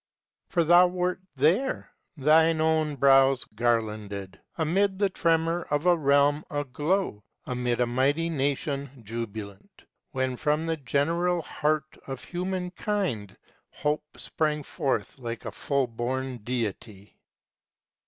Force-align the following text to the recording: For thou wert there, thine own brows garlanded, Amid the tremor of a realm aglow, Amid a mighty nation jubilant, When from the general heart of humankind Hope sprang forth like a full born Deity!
For 0.47 0.63
thou 0.63 0.87
wert 0.87 1.21
there, 1.35 1.91
thine 2.17 2.59
own 2.59 2.95
brows 2.95 3.45
garlanded, 3.53 4.41
Amid 4.57 4.97
the 4.97 5.11
tremor 5.11 5.67
of 5.69 5.85
a 5.85 5.95
realm 5.95 6.43
aglow, 6.49 7.23
Amid 7.45 7.79
a 7.79 7.85
mighty 7.85 8.27
nation 8.27 9.03
jubilant, 9.05 9.83
When 10.09 10.37
from 10.37 10.65
the 10.65 10.77
general 10.77 11.43
heart 11.43 11.99
of 12.07 12.23
humankind 12.23 13.37
Hope 13.69 14.17
sprang 14.17 14.63
forth 14.63 15.19
like 15.19 15.45
a 15.45 15.51
full 15.51 15.85
born 15.85 16.37
Deity! 16.37 17.19